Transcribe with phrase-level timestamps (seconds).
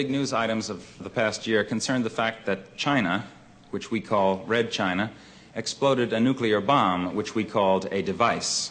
[0.00, 3.22] big news items of the past year concerned the fact that China,
[3.70, 5.12] which we call Red China,
[5.54, 8.70] exploded a nuclear bomb, which we called a device.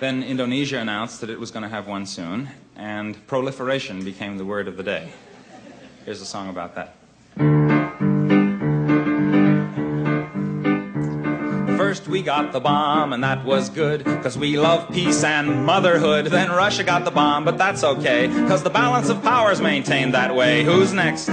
[0.00, 4.44] then Indonesia announced that it was going to have one soon, and proliferation became the
[4.44, 5.12] word of the day.
[6.04, 7.71] Here's a song about that.
[11.92, 16.24] First we got the bomb, and that was good, cause we love peace and motherhood.
[16.24, 20.34] Then Russia got the bomb, but that's okay, cause the balance of power's maintained that
[20.34, 20.64] way.
[20.64, 21.26] Who's next?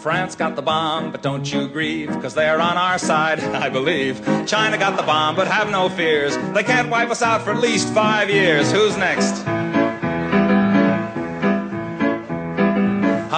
[0.00, 4.24] France got the bomb, but don't you grieve, cause they're on our side, I believe.
[4.46, 6.36] China got the bomb, but have no fears.
[6.54, 8.70] They can't wipe us out for at least five years.
[8.70, 9.44] Who's next?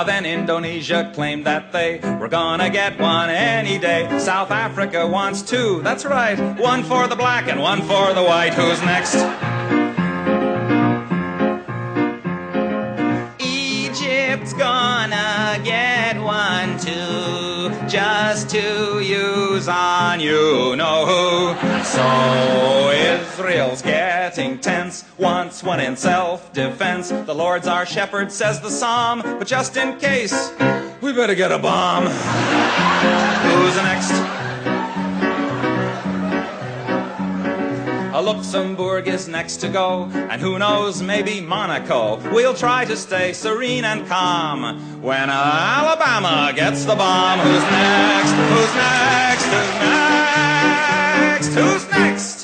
[0.05, 4.09] Then Indonesia claimed that they were gonna get one any day.
[4.19, 6.39] South Africa wants two, that's right.
[6.59, 8.55] One for the black and one for the white.
[8.55, 9.15] Who's next?
[13.41, 21.83] Egypt's gonna get one too, just to use on you know who.
[21.85, 27.11] So Israel's getting tense, wants one in self-defense.
[27.11, 30.53] The Lord's our shepherd, says the psalm, but just in case,
[31.01, 32.05] we better get a bomb.
[32.05, 34.13] Who's next?
[38.15, 42.17] A Luxembourg is next to go, and who knows, maybe Monaco.
[42.33, 47.39] We'll try to stay serene and calm when Alabama gets the bomb.
[47.39, 48.33] Who's next?
[48.33, 49.45] Who's next?
[49.47, 49.71] Who's
[51.39, 51.55] next?
[51.55, 52.38] Who's next?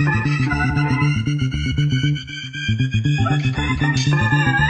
[0.00, 0.26] Thank
[4.06, 4.67] you.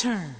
[0.00, 0.39] Turn.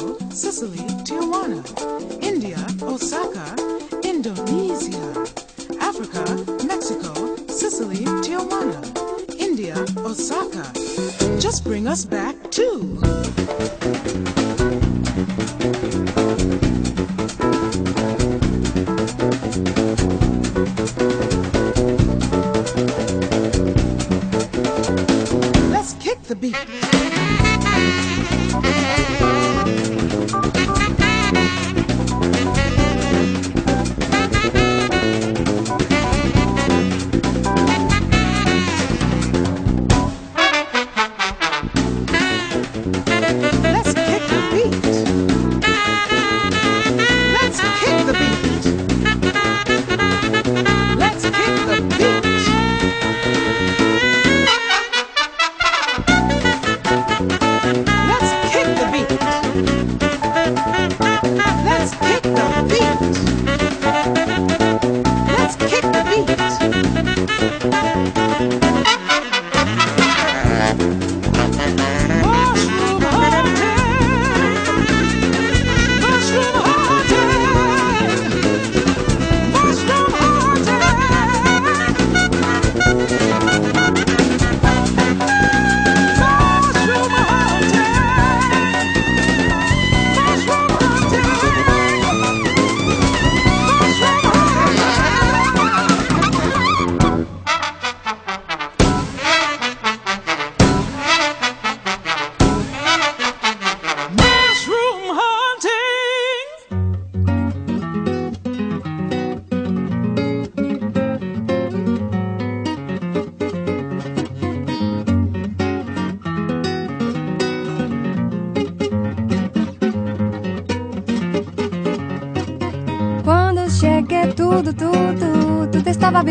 [0.00, 3.54] Mexico, Sicily, Tijuana, India, Osaka,
[4.02, 4.98] Indonesia.
[5.80, 6.24] Africa,
[6.66, 8.80] Mexico, Sicily, Tijuana,
[9.38, 10.72] India, Osaka.
[11.38, 12.98] Just bring us back to.
[25.70, 26.89] Let's kick the beat.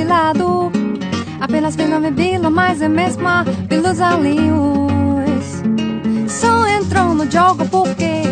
[0.09, 0.71] Bilado
[1.39, 5.63] Apenas me bila, mas é mesma pelos alinhos.
[6.27, 8.23] Só entrou no jogo porque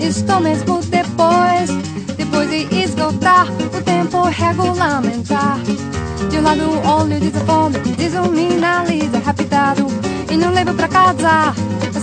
[0.00, 1.70] estou mesmo depois.
[2.16, 5.58] Depois de esgotar o tempo regulamentar.
[6.30, 9.86] De um lado o olho desafome, desuminaliza rapidado.
[10.30, 11.54] E não levo pra casa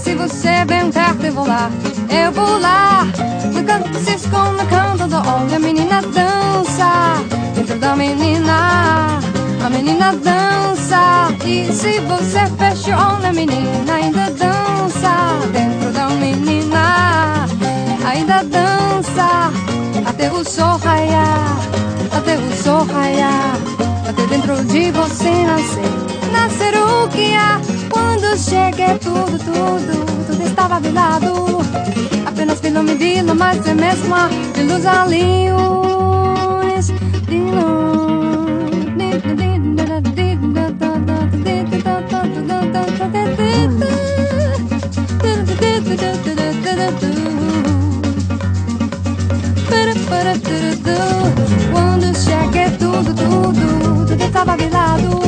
[0.02, 1.72] Se você bem perto eu vou lá.
[2.10, 3.06] Eu vou lá
[3.54, 9.20] No canto se esconde, no canto do olho A menina dança Dentro da menina.
[9.64, 12.40] A menina dança E se você
[12.92, 15.14] olho A menina ainda dança
[15.54, 17.46] Dentro da menina.
[18.04, 19.52] Ainda dança
[20.08, 21.56] Até o sol raiar
[22.12, 23.56] Até o sol raiar
[24.10, 27.62] Até dentro de você nascer Nascer o que há.
[27.92, 31.60] Quando cheguei tudo, tudo Tudo estava virado.
[32.26, 34.16] Apenas pelo me dilo, mas é mesmo
[34.56, 35.81] pelos alinhos
[53.32, 55.22] tudo, tudo, tudo estava virado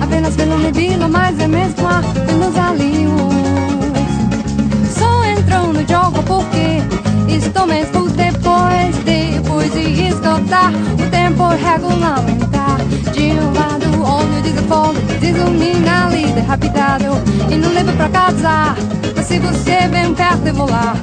[0.00, 1.88] Apenas pelo me dilo, mas é mesmo
[2.26, 3.32] pelos alinhos
[4.98, 6.82] Só entrou no jogo porque
[7.28, 12.78] estou mesmo depois Depois de esgotar o tempo regulamentar.
[13.12, 17.04] De um lado olho desafone diz o menina líder, rapidado
[17.50, 18.74] E não leva pra casa.
[19.14, 20.96] Mas se você vem perto eu vou lá.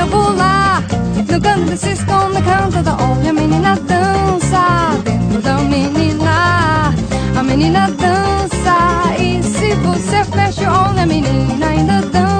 [0.00, 0.82] Eu vou lá
[1.30, 4.98] No canto se esconde, canta da olha A menina dança.
[5.04, 6.94] Dentro da menina
[7.36, 9.14] A menina dança.
[9.18, 12.35] E se você fecha o olho A menina ainda dança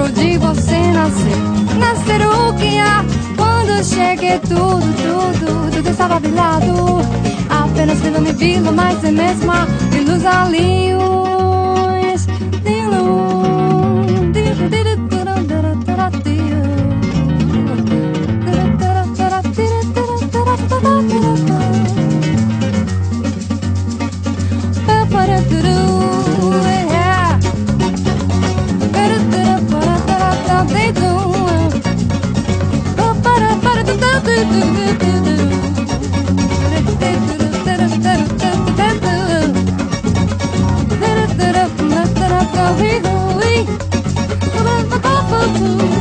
[0.00, 1.36] Dentro de você nascer.
[1.78, 3.04] Nascer o que há.
[3.36, 7.00] Quando cheguei tudo, tudo Tudo estava bilhado
[7.48, 9.10] Apenas vila me vila Mas é
[9.90, 10.94] de luz ali
[12.62, 13.39] De luz
[34.40, 34.98] Here we
[45.90, 45.99] go.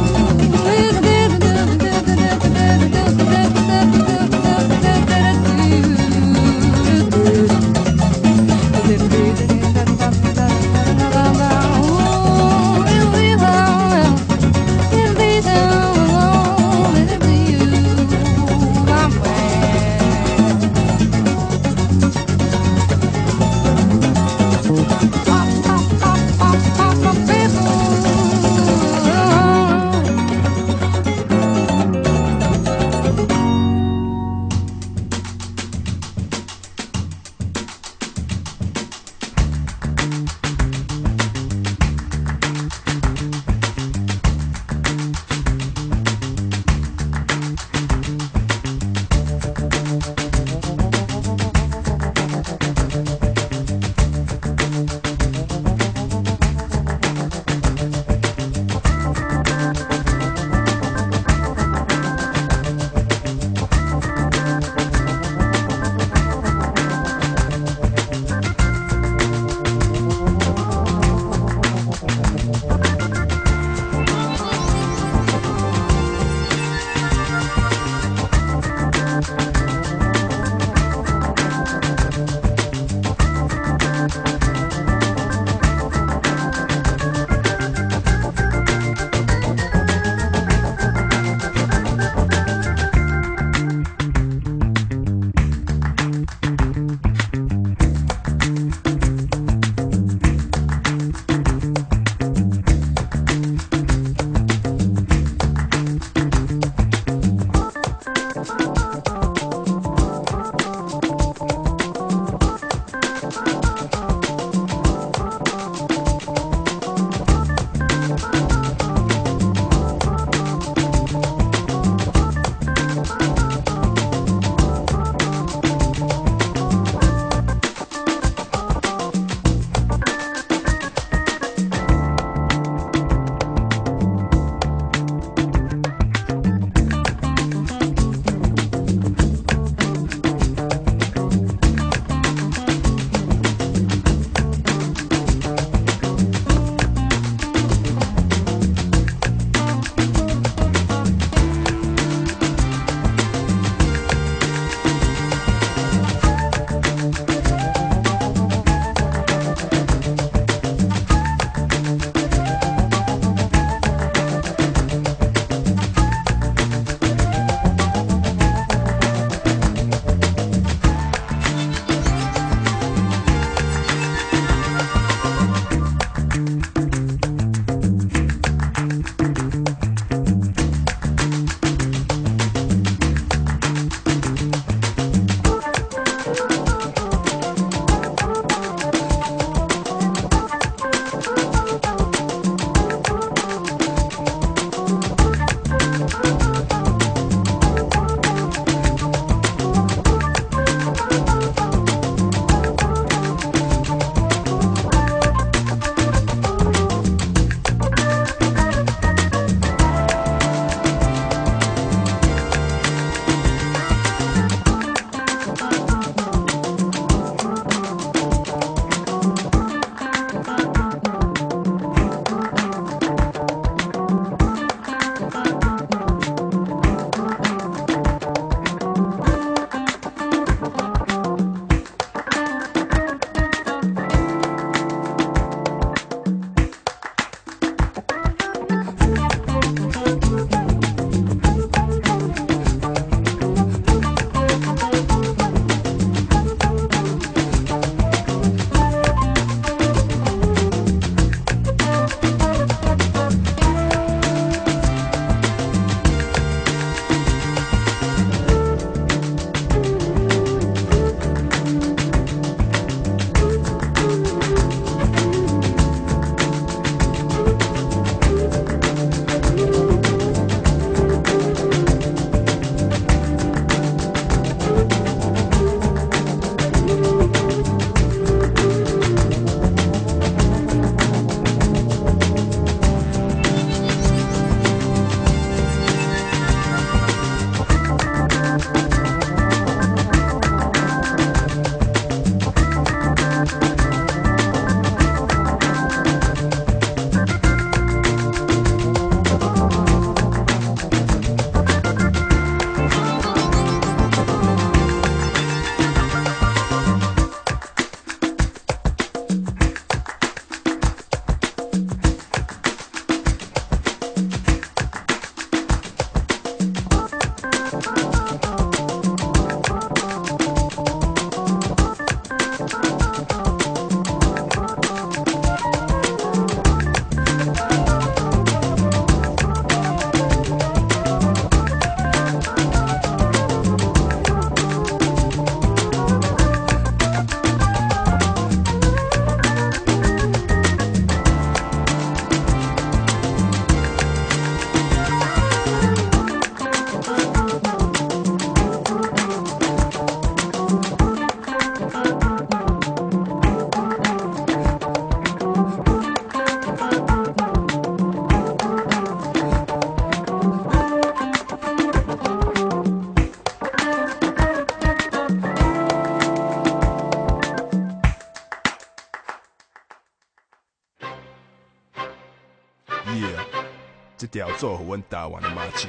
[374.90, 375.86] 阮台湾的麻糍，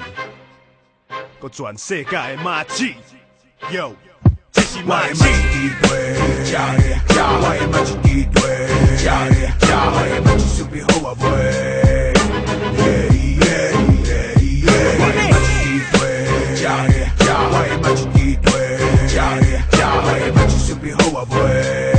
[1.40, 2.92] 搁全世界的麻糍
[3.70, 3.94] ，Yo，
[4.52, 5.88] 这是麻糍地瓜，
[6.44, 8.42] 做食的，我的麻糍一瓜，
[8.98, 11.24] 食的，食我的麻糍薯片好啊卖。
[16.50, 18.52] 食的，食我的麻糍一瓜，
[19.08, 21.89] 食的，食我的麻糍薯片好啊卖。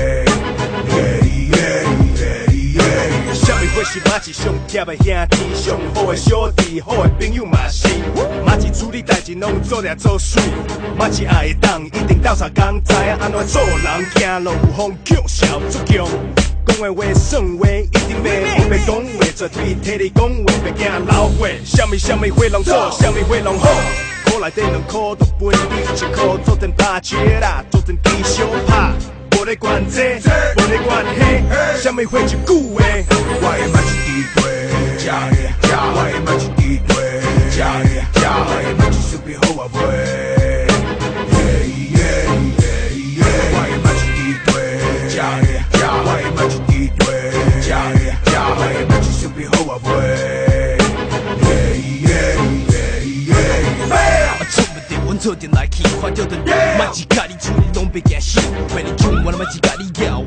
[3.71, 7.87] 什么会是马子上贴的兄弟，上好的小弟，好的朋友嘛是。
[8.45, 10.43] 马子处理代志拢做俩做水，
[10.97, 16.05] 马子爱会当一定斗相共，知影安怎做人，行路有风强笑足强。
[16.67, 21.47] 讲的话算话，一定袂不讲话，绝对替你讲话，袂惊老话。
[21.63, 23.69] 什么什么会拢错，什么会拢好。
[24.25, 28.91] 苦内底两苦都分你一苦，做阵打车啦，做阵低烧拍。
[29.41, 33.03] 不在关键词不在关键词想要分享的 gooey
[33.41, 33.71] why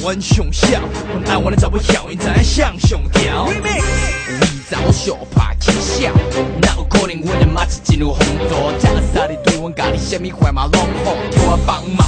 [0.04, 3.48] 阮上少，阮爱阮的查某晓，因知影谁上调。
[3.48, 6.12] 有意找小拍起笑，
[6.60, 8.70] 哪有可能阮的马子真有风度？
[8.78, 12.03] 听啥你对阮家己什么坏嘛拢好，叫我帮忙，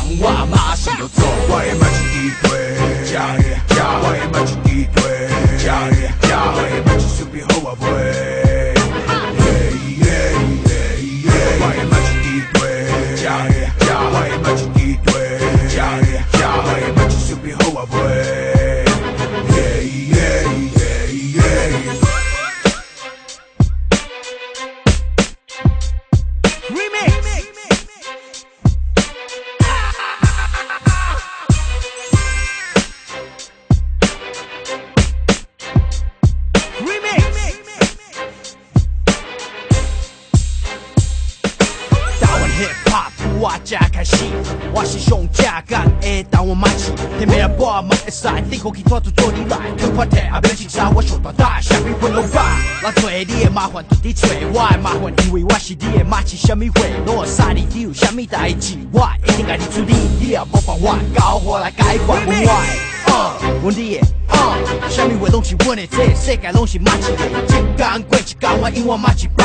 [68.54, 69.44] 我饮我马起巴，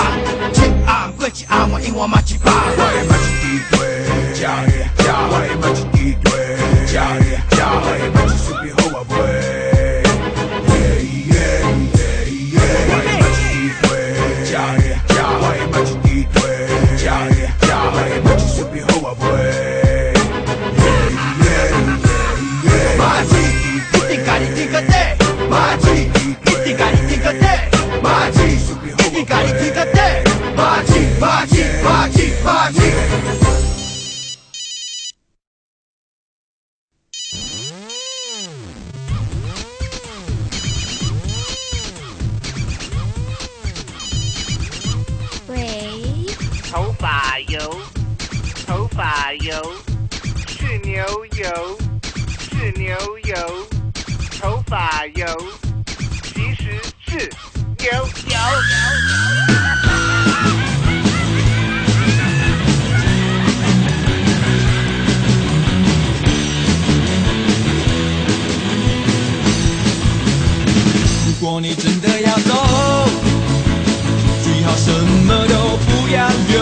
[0.53, 1.27] 一暗过，
[1.73, 2.51] 我饮我马起包。
[2.51, 5.90] 我马起地位，加一加，我马起。
[32.11, 32.83] 子马子马子。
[45.47, 46.25] 喂，
[46.71, 47.79] 头发油，
[48.65, 49.53] 头发油，
[50.47, 51.05] 是牛
[51.37, 51.77] 油，
[52.39, 53.35] 是牛油，
[54.39, 55.25] 头发油，
[56.23, 57.29] 其实是
[57.77, 58.01] 牛油。
[71.41, 72.53] 如果你真的要走，
[74.43, 74.91] 最好什
[75.25, 75.55] 么都
[75.87, 76.61] 不要留。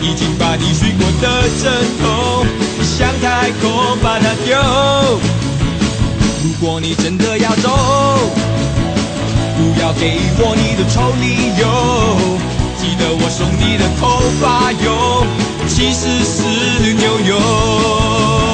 [0.00, 2.46] 已经把你睡过的枕头
[2.84, 4.56] 向太空把它丢。
[6.44, 7.68] 如果你真的要走，
[9.56, 11.66] 不要给我你的臭理由。
[12.78, 15.26] 记得我送你的头发油，
[15.66, 18.53] 其实是牛油。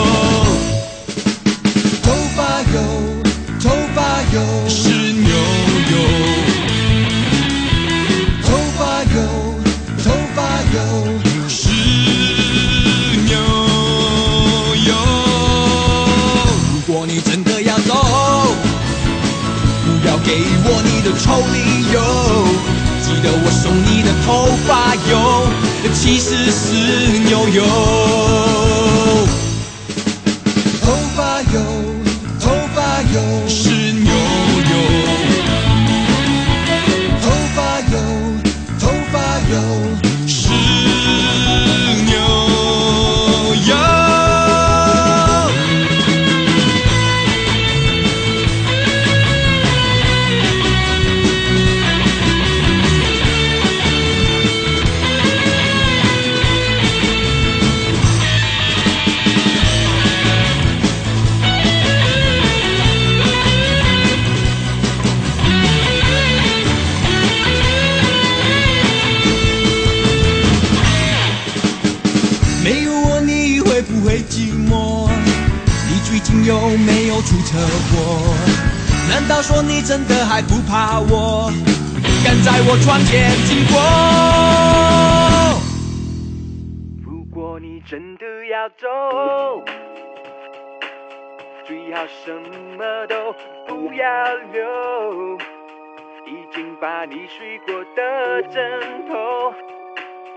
[97.01, 99.55] 把你睡过的枕头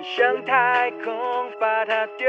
[0.01, 2.25] 向太空把它丢。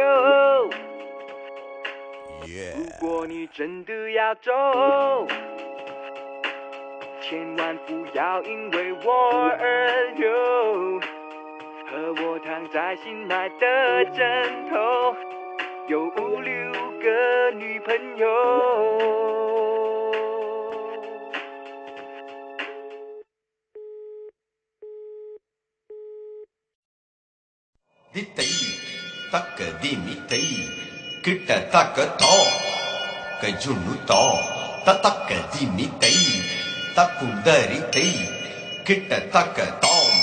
[2.43, 4.51] 如果你真的要走，
[7.21, 9.13] 千万不要因为我
[9.61, 10.29] 而留。
[11.87, 15.15] 和我躺在新买的枕头，
[15.87, 19.54] 有五六个女朋友。
[28.15, 28.51] தித்தை
[29.31, 30.43] தக்க திமித்தை
[31.25, 32.35] கிட்ட தக்க தோ
[33.41, 34.21] கஜுண்ணு தோ
[34.85, 36.15] தக்க திமித்தை
[36.97, 38.07] தக்கும் தரித்தை
[38.85, 40.21] கிட்ட தக்க தோம்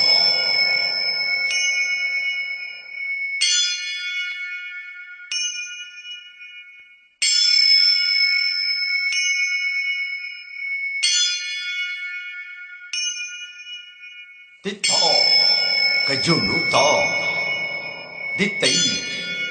[14.66, 15.00] Tito,
[16.08, 17.31] kajunu to,
[18.42, 18.76] தித்தை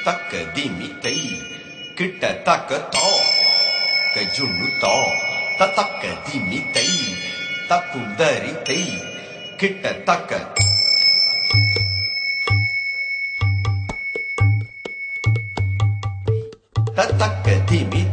[0.05, 1.17] தக்க திமித்தை
[1.95, 3.05] கிட்ட தக்க தா
[4.15, 4.95] கஜுண்ணு தா
[5.77, 6.87] தக்க திமித்தை
[7.69, 8.81] தக்கும் தரித்தை
[9.57, 10.41] கிட்ட தக்க
[17.21, 18.10] தக்க திமித்தை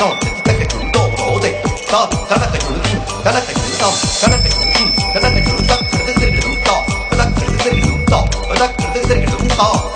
[0.00, 6.72] トンテキタケクンドーローゼトンガナタクルキンガナタクルトンガナタクルキンガナタクルトンガナタクルセリルント
[7.12, 9.89] ガナタクルセリルン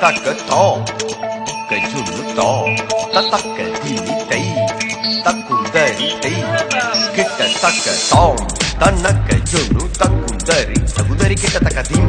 [0.00, 0.80] Takata,
[1.68, 2.50] Kajunata,
[3.12, 4.48] Tataka Himitai,
[5.20, 6.16] Takundari,
[7.12, 8.32] Kita Takata,
[8.80, 11.99] Tanaka Junu Takundari, Takundari Kita Takati,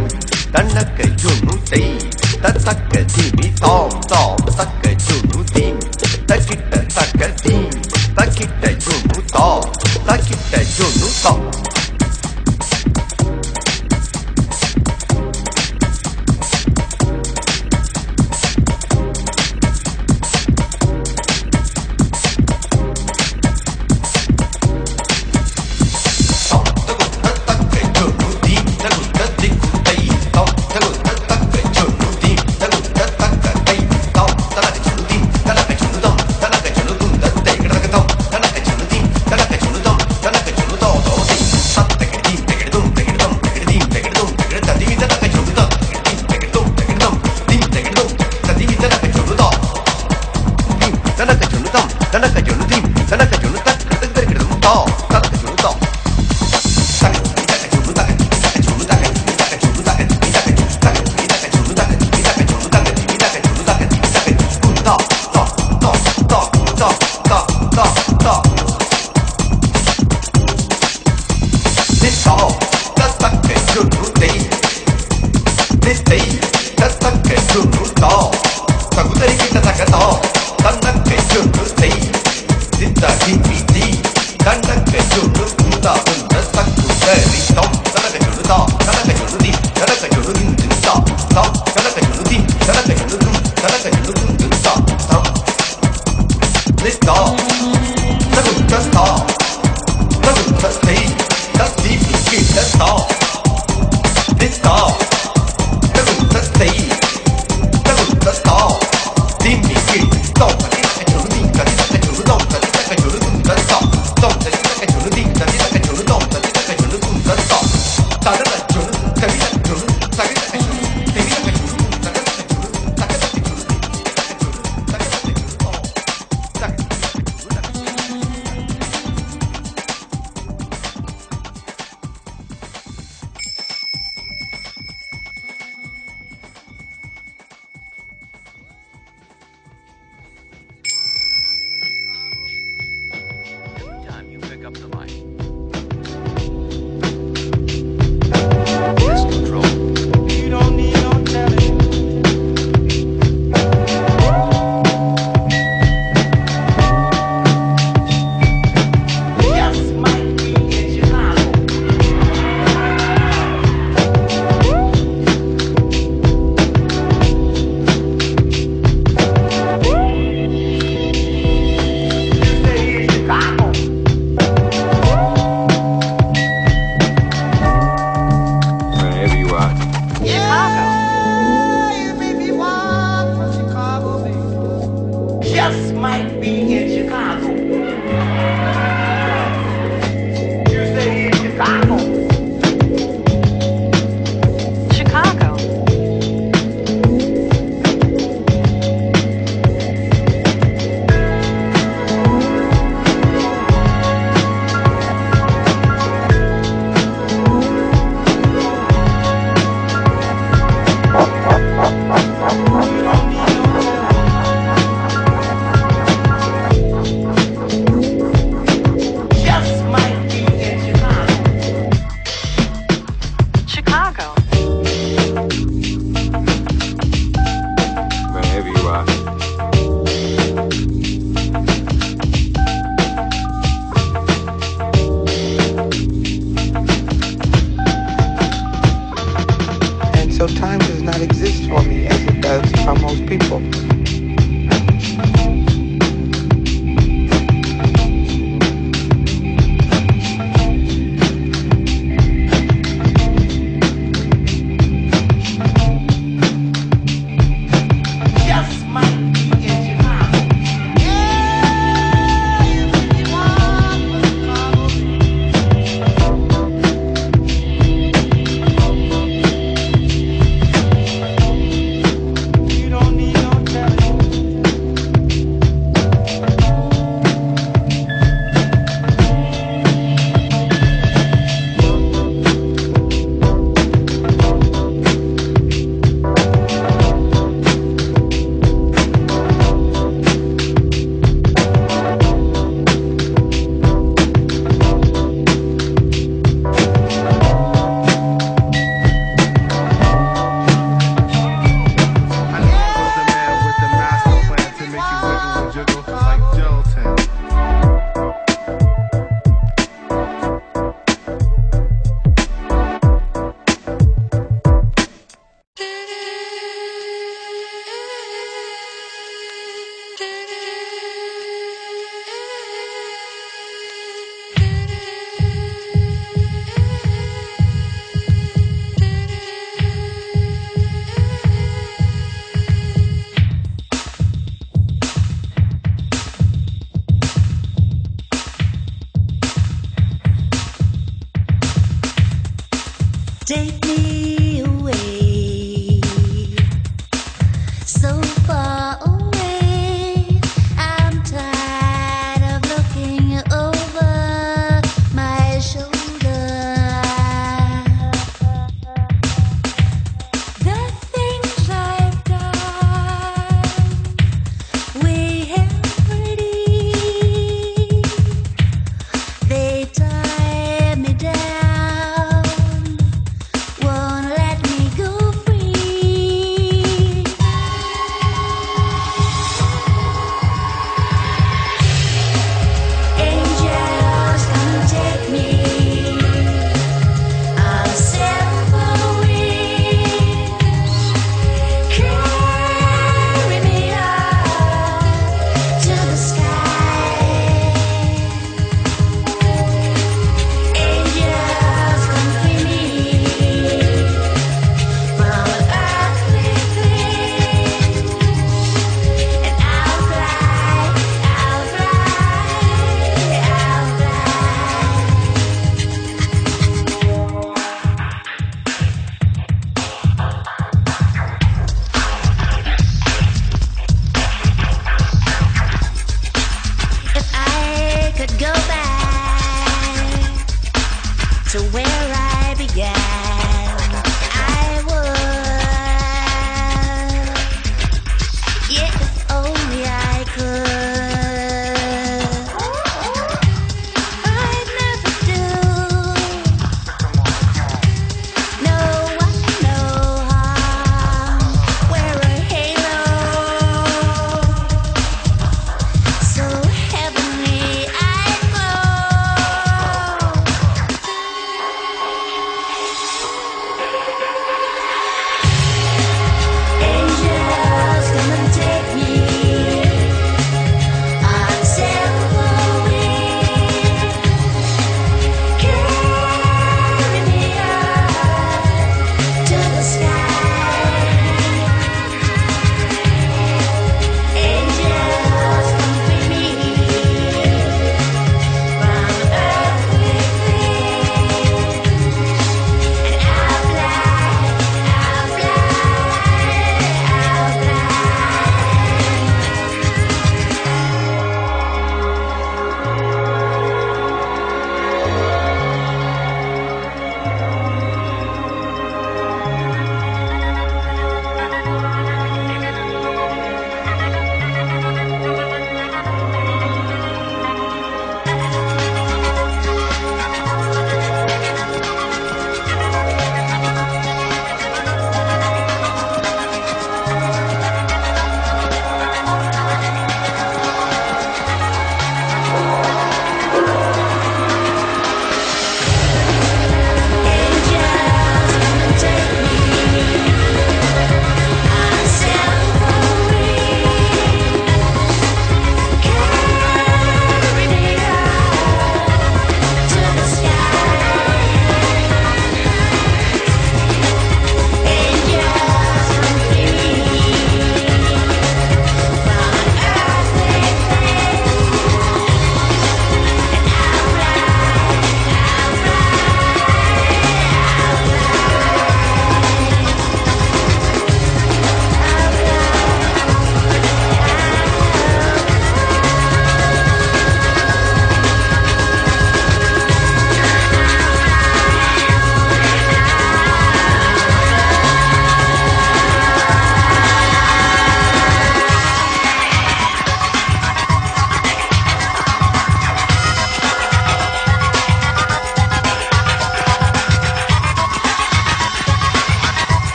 [242.08, 244.01] as it does for most people.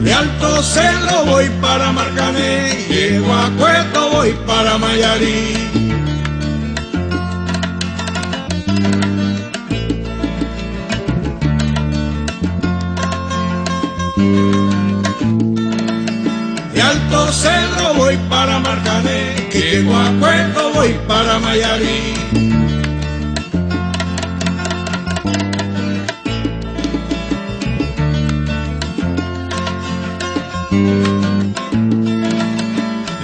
[0.00, 5.69] De Alto Cerro voy para Marcané, llego a Cueto voy para Mayarí.
[17.40, 20.10] Cerro voy para Marcané, llego a
[20.74, 22.12] voy para Mayarí.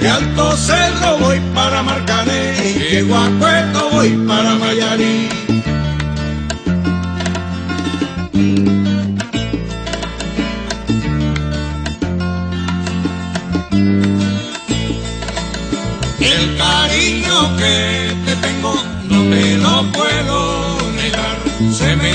[0.00, 2.54] De Alto Cerro voy para Marcané,
[2.90, 3.28] llego a
[3.92, 5.55] voy para Mayarí.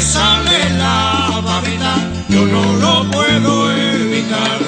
[0.02, 1.96] Sale la babita,
[2.30, 4.60] yo no lo puedo evitar.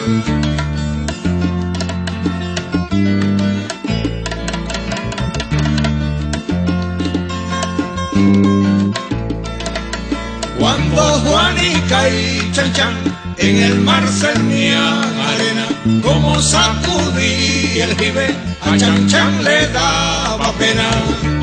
[10.60, 12.94] Cuando Juanica y Chan Chan
[13.38, 15.66] en el mar sernían arena,
[16.02, 21.43] como sacudí el jibe, a Chan Chan le daba pena.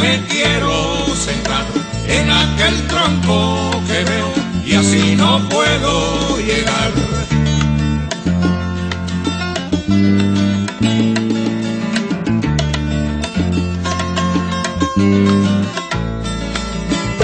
[0.00, 1.64] Me quiero sentar
[2.06, 4.32] en aquel tronco que veo
[4.66, 6.92] y así no puedo llegar.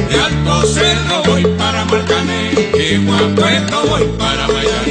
[0.09, 4.90] De Alto Cerro voy para Marcané, de Guapueto voy para Mayarí.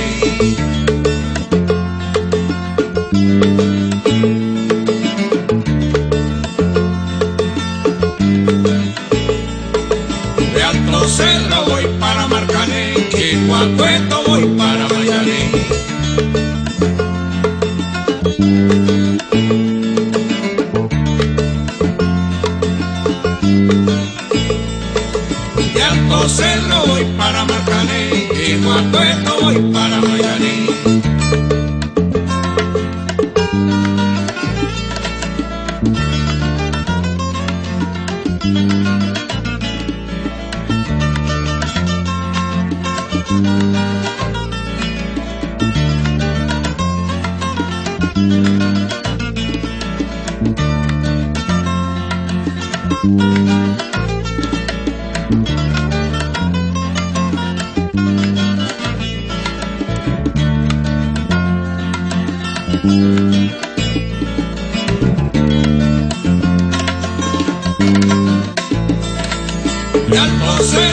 [70.12, 70.40] Y al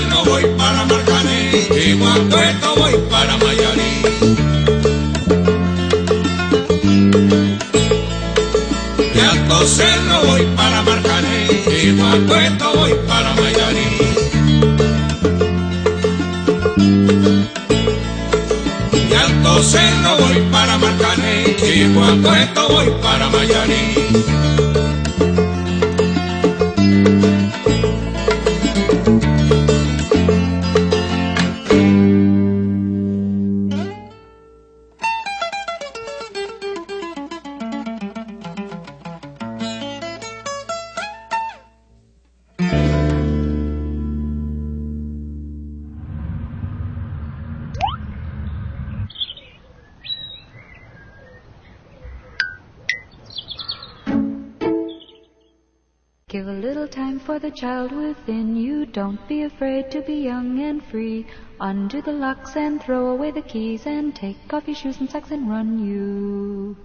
[0.08, 3.92] no voy para Marcané y cuando esto voy para Mayarí.
[9.14, 13.45] Y al no voy para Marcané y cuando esto voy para Mayarí.
[21.96, 24.25] cuanto esto voy para Mayarí.
[57.56, 58.84] Child within you.
[58.84, 61.26] Don't be afraid to be young and free.
[61.58, 65.30] Undo the locks and throw away the keys and take off your shoes and socks
[65.30, 66.76] and run you.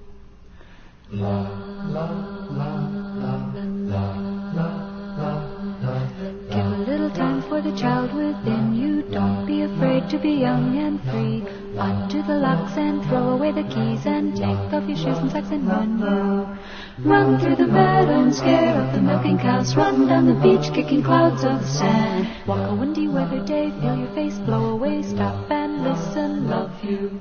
[3.53, 4.30] Give
[7.51, 9.01] for the child within you.
[9.11, 11.43] Don't be afraid to be young and free.
[11.77, 15.49] Undo the locks and throw away the keys and take off your shoes and socks
[15.51, 15.99] and run.
[17.03, 19.75] Run through the meadow and scare up the milking cows.
[19.75, 22.29] Run down the beach kicking clouds of sand.
[22.47, 25.03] Walk a windy weather day, feel your face blow away.
[25.03, 27.19] Stop and listen, love you.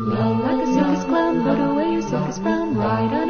[0.00, 2.76] Love like a circus clown, put away your circus frown.
[2.76, 3.27] Ride on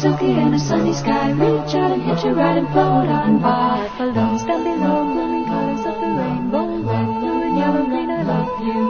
[0.00, 1.30] silky and a sunny sky.
[1.32, 3.84] Reach out and hitch a ride and float on by.
[3.98, 6.64] Balloons down below, blooming colors of the rainbow.
[6.88, 8.80] Red, blue, and yellow, green, I love you.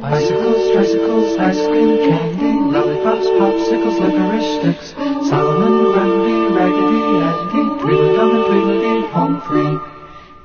[0.00, 4.88] Bicycles, tricycles, ice cream, candy, lollipops, popsicles, licorice sticks,
[5.28, 9.74] Solomon, Grundy, Raggedy Andy, Tweedledum and Tweedledee, home free.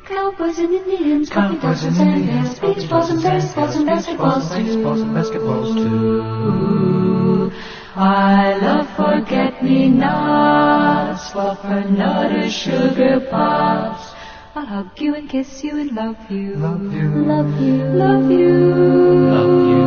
[0.04, 5.16] Cowboys and Indians, Cowboys and and Indians, beach balls and baseballs and basketballs baseballs and
[5.16, 6.75] basketballs too.
[12.36, 14.14] Fluffernutters, sugar pops.
[14.56, 16.56] I'll hug you and kiss you and love you.
[16.56, 17.10] Love you.
[17.10, 17.84] Love you.
[17.94, 18.56] Love you.
[19.32, 19.86] Love you.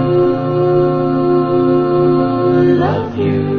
[2.79, 3.59] Love you.